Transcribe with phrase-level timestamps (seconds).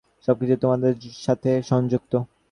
[0.27, 0.93] সবকিছু তোমাদের
[1.19, 2.13] সাথে সংযুক্ত!